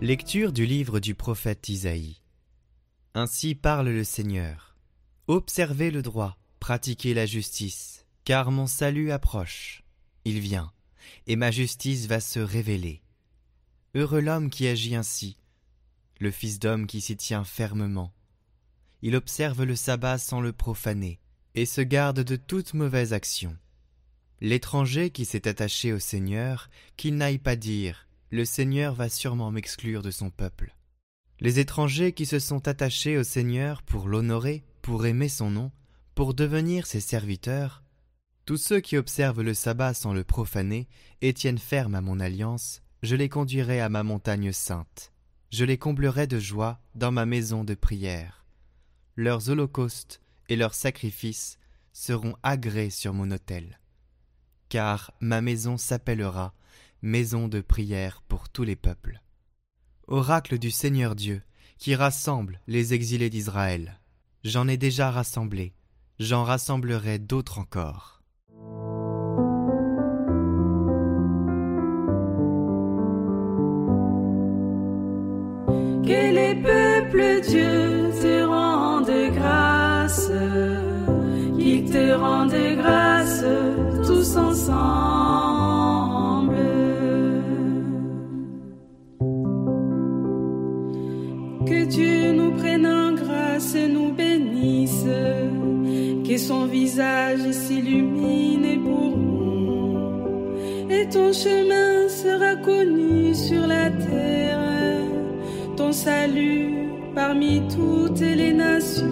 [0.00, 2.22] Lecture du livre du prophète Isaïe.
[3.14, 4.76] Ainsi parle le Seigneur.
[5.26, 9.82] Observez le droit, pratiquez la justice, car mon salut approche.
[10.24, 10.70] Il vient,
[11.26, 13.02] et ma justice va se révéler.
[13.96, 15.36] Heureux l'homme qui agit ainsi,
[16.20, 18.14] le Fils d'homme qui s'y tient fermement.
[19.02, 21.18] Il observe le sabbat sans le profaner,
[21.56, 23.58] et se garde de toute mauvaise action.
[24.40, 30.02] L'étranger qui s'est attaché au Seigneur, qu'il n'aille pas dire Le Seigneur va sûrement m'exclure
[30.02, 30.74] de son peuple.
[31.40, 35.72] Les étrangers qui se sont attachés au Seigneur pour l'honorer, pour aimer son nom,
[36.14, 37.82] pour devenir ses serviteurs,
[38.44, 40.88] tous ceux qui observent le sabbat sans le profaner
[41.20, 45.12] et tiennent ferme à mon alliance, je les conduirai à ma montagne sainte.
[45.50, 48.46] Je les comblerai de joie dans ma maison de prière.
[49.16, 51.58] Leurs holocaustes et leurs sacrifices
[51.92, 53.78] seront agréés sur mon autel.
[54.68, 56.54] Car ma maison s'appellera
[57.02, 59.20] maison de prière pour tous les peuples
[60.08, 61.42] oracle du Seigneur Dieu,
[61.78, 64.00] qui rassemble les exilés d'Israël.
[64.42, 65.74] J'en ai déjà rassemblé,
[66.18, 68.22] j'en rassemblerai d'autres encore.
[76.04, 80.30] Que les peuples Dieu te rendent grâce,
[81.58, 83.44] qu'ils te rendent grâce
[84.06, 85.57] tous ensemble.
[96.48, 100.46] Son visage s'illumine pour nous,
[100.88, 105.02] et ton chemin sera connu sur la terre,
[105.76, 109.04] ton salut parmi toutes les nations.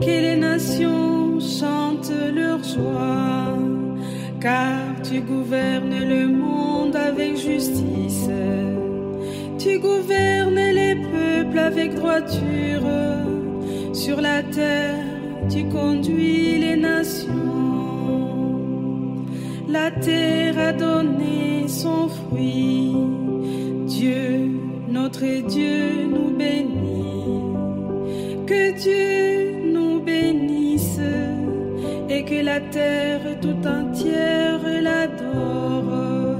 [0.00, 3.58] Que les nations chantent leur joie,
[4.40, 8.30] car tu gouvernes le monde avec justice,
[9.58, 13.23] tu gouvernes les peuples avec droiture
[14.04, 15.02] sur la terre,
[15.48, 17.30] tu conduis les nations.
[19.66, 22.92] La terre a donné son fruit.
[23.86, 24.26] Dieu,
[24.90, 25.80] notre Dieu,
[26.12, 27.44] nous bénit.
[28.50, 31.00] Que Dieu nous bénisse
[32.10, 36.38] et que la terre tout entière l'adore.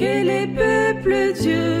[0.00, 1.79] Que les peuples Dieu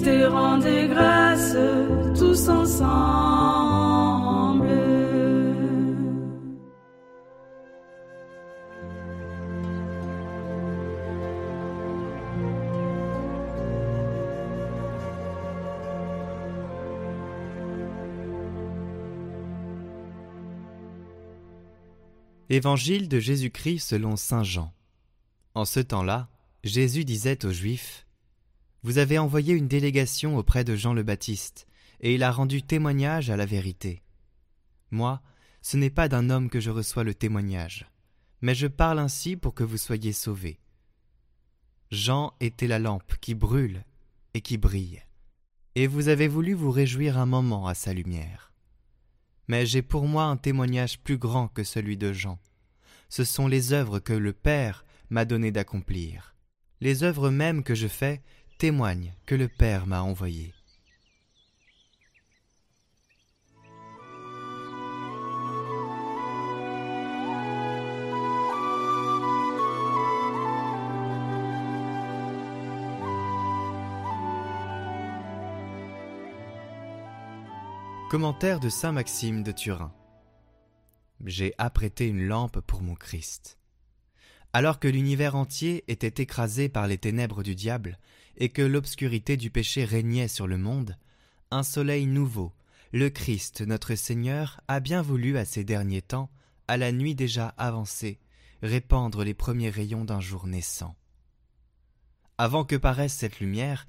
[0.00, 1.56] qu'il te rende grâce
[2.18, 3.90] tous ensemble.
[22.48, 24.72] Évangile de Jésus-Christ selon Saint Jean.
[25.54, 26.28] En ce temps-là,
[26.64, 28.06] Jésus disait aux Juifs
[28.82, 31.66] vous avez envoyé une délégation auprès de Jean le Baptiste,
[32.00, 34.02] et il a rendu témoignage à la vérité.
[34.90, 35.20] Moi,
[35.62, 37.86] ce n'est pas d'un homme que je reçois le témoignage,
[38.40, 40.58] mais je parle ainsi pour que vous soyez sauvés.
[41.90, 43.84] Jean était la lampe qui brûle
[44.32, 45.02] et qui brille,
[45.74, 48.52] et vous avez voulu vous réjouir un moment à sa lumière.
[49.48, 52.38] Mais j'ai pour moi un témoignage plus grand que celui de Jean.
[53.08, 56.36] Ce sont les œuvres que le Père m'a donné d'accomplir.
[56.80, 58.22] Les œuvres mêmes que je fais
[58.60, 60.52] témoigne que le Père m'a envoyé.
[78.10, 79.94] Commentaire de Saint Maxime de Turin.
[81.24, 83.56] J'ai apprêté une lampe pour mon Christ.
[84.52, 87.98] Alors que l'univers entier était écrasé par les ténèbres du diable,
[88.36, 90.96] et que l'obscurité du péché régnait sur le monde,
[91.50, 92.52] un soleil nouveau,
[92.92, 96.30] le Christ notre Seigneur, a bien voulu à ces derniers temps,
[96.68, 98.18] à la nuit déjà avancée,
[98.62, 100.96] répandre les premiers rayons d'un jour naissant.
[102.38, 103.86] Avant que paraisse cette lumière,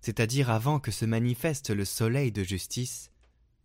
[0.00, 3.10] c'est-à-dire avant que se manifeste le soleil de justice,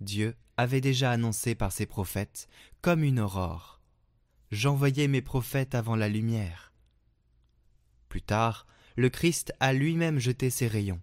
[0.02, 2.48] Dieu avait déjà annoncé par ses prophètes
[2.82, 3.76] comme une aurore
[4.52, 6.72] J'envoyais mes prophètes avant la lumière.
[8.10, 11.02] Plus tard, le Christ a lui-même jeté ses rayons,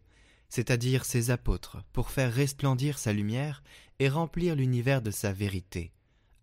[0.49, 3.63] c'est-à-dire ses apôtres, pour faire resplendir sa lumière
[3.99, 5.93] et remplir l'univers de sa vérité,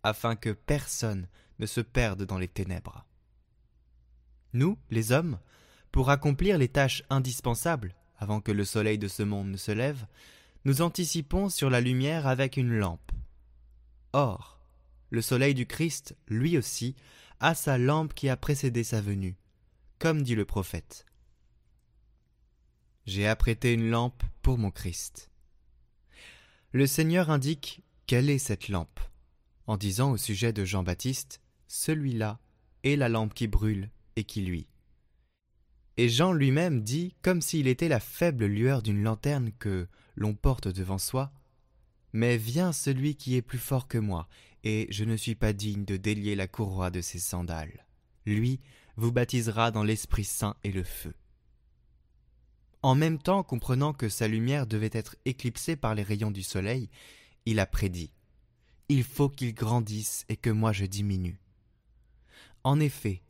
[0.03, 1.27] afin que personne
[1.59, 3.05] ne se perde dans les ténèbres.
[4.53, 5.39] Nous, les hommes,
[5.91, 10.05] pour accomplir les tâches indispensables, avant que le soleil de ce monde ne se lève,
[10.65, 13.11] nous anticipons sur la lumière avec une lampe.
[14.13, 14.59] Or,
[15.09, 16.95] le soleil du Christ, lui aussi,
[17.39, 19.37] à sa lampe qui a précédé sa venue,
[19.97, 21.05] comme dit le prophète.
[23.09, 25.31] J'ai apprêté une lampe pour mon Christ.
[26.73, 28.99] Le Seigneur indique quelle est cette lampe,
[29.65, 32.39] en disant au sujet de Jean-Baptiste, celui-là
[32.83, 34.67] est la lampe qui brûle et qui luit.
[35.97, 40.67] Et Jean lui-même dit, comme s'il était la faible lueur d'une lanterne que l'on porte
[40.67, 41.33] devant soi,
[42.13, 44.27] Mais viens celui qui est plus fort que moi,
[44.63, 47.87] et je ne suis pas digne de délier la courroie de ses sandales.
[48.27, 48.59] Lui
[48.97, 51.15] vous baptisera dans l'Esprit Saint et le feu.
[52.81, 56.89] En même temps, comprenant que sa lumière devait être éclipsée par les rayons du soleil,
[57.45, 58.13] il a prédit
[58.87, 61.41] Il faut qu'il grandisse et que moi je diminue.
[62.63, 63.21] En effet,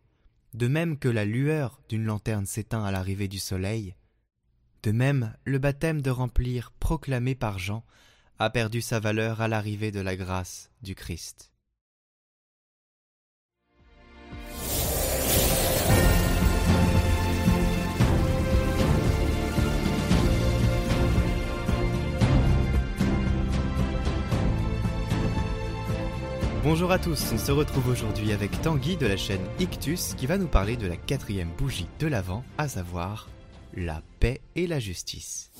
[0.54, 3.96] de même que la lueur d'une lanterne s'éteint à l'arrivée du soleil,
[4.84, 7.84] de même le baptême de remplir proclamé par Jean
[8.40, 11.49] a perdu sa valeur à l'arrivée de la grâce du Christ.
[26.62, 30.38] Bonjour à tous, on se retrouve aujourd'hui avec Tanguy de la chaîne Ictus qui va
[30.38, 33.30] nous parler de la quatrième bougie de l'Avent, à savoir
[33.74, 35.52] la paix et la justice.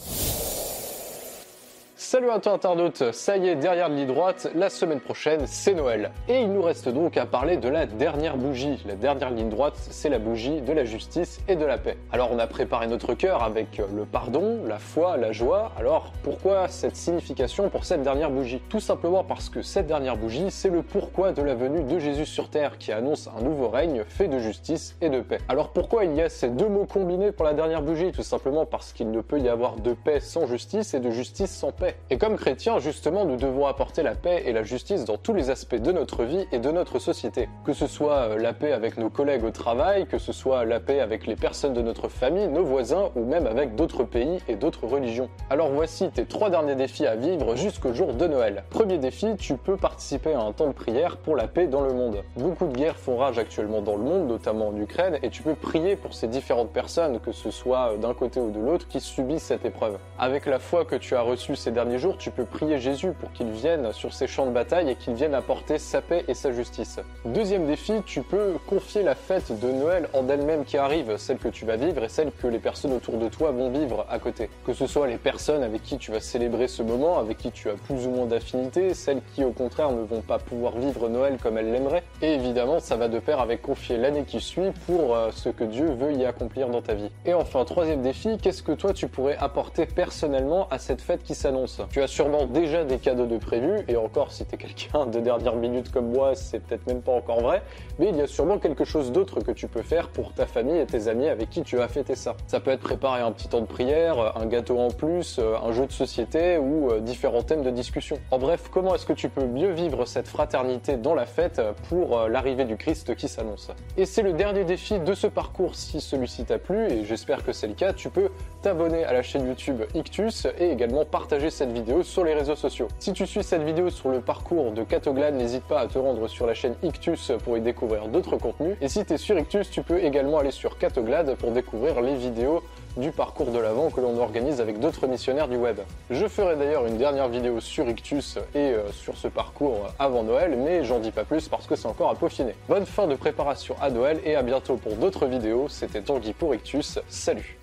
[2.02, 6.12] Salut à toi internaute, ça y est, derrière l'île droite, la semaine prochaine, c'est Noël.
[6.30, 8.82] Et il nous reste donc à parler de la dernière bougie.
[8.88, 11.98] La dernière ligne droite, c'est la bougie de la justice et de la paix.
[12.14, 15.74] Alors on a préparé notre cœur avec le pardon, la foi, la joie.
[15.78, 18.62] Alors pourquoi cette signification pour cette dernière bougie?
[18.70, 22.26] Tout simplement parce que cette dernière bougie, c'est le pourquoi de la venue de Jésus
[22.26, 25.40] sur terre qui annonce un nouveau règne fait de justice et de paix.
[25.50, 28.14] Alors pourquoi il y a ces deux mots combinés pour la dernière bougie?
[28.14, 31.52] Tout simplement parce qu'il ne peut y avoir de paix sans justice et de justice
[31.52, 31.89] sans paix.
[32.10, 35.50] Et comme chrétiens, justement, nous devons apporter la paix et la justice dans tous les
[35.50, 37.50] aspects de notre vie et de notre société.
[37.66, 40.80] Que ce soit euh, la paix avec nos collègues au travail, que ce soit la
[40.80, 44.56] paix avec les personnes de notre famille, nos voisins ou même avec d'autres pays et
[44.56, 45.30] d'autres religions.
[45.50, 48.64] Alors voici tes trois derniers défis à vivre jusqu'au jour de Noël.
[48.70, 51.94] Premier défi, tu peux participer à un temps de prière pour la paix dans le
[51.94, 52.24] monde.
[52.36, 55.56] Beaucoup de guerres font rage actuellement dans le monde, notamment en Ukraine, et tu peux
[55.56, 59.00] prier pour ces différentes personnes, que ce soit euh, d'un côté ou de l'autre, qui
[59.00, 59.98] subissent cette épreuve.
[60.18, 63.32] Avec la foi que tu as reçue ces derniers jours, tu peux prier Jésus pour
[63.32, 66.52] qu'il vienne sur ces champs de bataille et qu'il vienne apporter sa paix et sa
[66.52, 67.00] justice.
[67.24, 71.48] Deuxième défi, tu peux confier la fête de Noël en elle-même qui arrive, celle que
[71.48, 74.50] tu vas vivre et celle que les personnes autour de toi vont vivre à côté.
[74.66, 77.70] Que ce soit les personnes avec qui tu vas célébrer ce moment, avec qui tu
[77.70, 81.38] as plus ou moins d'affinité, celles qui au contraire ne vont pas pouvoir vivre Noël
[81.42, 82.04] comme elles l'aimeraient.
[82.22, 85.64] Et évidemment, ça va de pair avec confier l'année qui suit pour euh, ce que
[85.64, 87.10] Dieu veut y accomplir dans ta vie.
[87.26, 91.36] Et enfin, troisième défi, qu'est-ce que toi tu pourrais apporter personnellement à cette fête qui
[91.36, 91.69] s'annonce?
[91.92, 95.56] Tu as sûrement déjà des cadeaux de prévus, et encore si t'es quelqu'un de dernière
[95.56, 97.62] minute comme moi, c'est peut-être même pas encore vrai,
[97.98, 100.78] mais il y a sûrement quelque chose d'autre que tu peux faire pour ta famille
[100.78, 102.36] et tes amis avec qui tu vas fêter ça.
[102.48, 105.86] Ça peut être préparer un petit temps de prière, un gâteau en plus, un jeu
[105.86, 108.18] de société ou euh, différents thèmes de discussion.
[108.32, 112.18] En bref, comment est-ce que tu peux mieux vivre cette fraternité dans la fête pour
[112.18, 113.70] euh, l'arrivée du Christ qui s'annonce?
[113.98, 115.76] Et c'est le dernier défi de ce parcours.
[115.76, 118.30] Si celui-ci t'a plu, et j'espère que c'est le cas, tu peux
[118.62, 122.88] t'abonner à la chaîne YouTube Ictus et également partager cette vidéo sur les réseaux sociaux.
[123.00, 126.28] Si tu suis cette vidéo sur le parcours de Catoglade, n'hésite pas à te rendre
[126.28, 128.76] sur la chaîne Ictus pour y découvrir d'autres contenus.
[128.82, 132.16] Et si tu es sur Ictus, tu peux également aller sur Catoglade pour découvrir les
[132.16, 132.62] vidéos
[132.98, 135.80] du parcours de l'avant que l'on organise avec d'autres missionnaires du web.
[136.10, 140.58] Je ferai d'ailleurs une dernière vidéo sur Ictus et euh, sur ce parcours avant Noël,
[140.58, 142.56] mais j'en dis pas plus parce que c'est encore à peaufiner.
[142.68, 145.68] Bonne fin de préparation à Noël et à bientôt pour d'autres vidéos.
[145.70, 147.00] C'était Tanguy pour Ictus.
[147.08, 147.60] Salut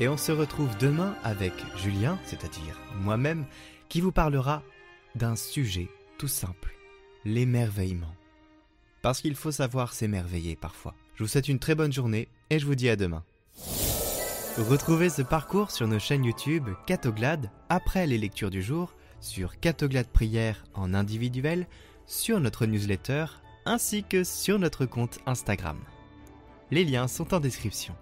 [0.00, 3.44] Et on se retrouve demain avec Julien, c'est-à-dire moi-même,
[3.88, 4.62] qui vous parlera
[5.16, 5.88] d'un sujet
[6.18, 6.76] tout simple,
[7.24, 8.14] l'émerveillement.
[9.02, 10.94] Parce qu'il faut savoir s'émerveiller parfois.
[11.16, 13.24] Je vous souhaite une très bonne journée et je vous dis à demain.
[14.56, 20.08] Retrouvez ce parcours sur nos chaînes YouTube Catoglade après les lectures du jour, sur Catoglade
[20.08, 21.66] Prière en individuel,
[22.06, 23.26] sur notre newsletter
[23.66, 25.78] ainsi que sur notre compte Instagram.
[26.70, 27.94] Les liens sont en description.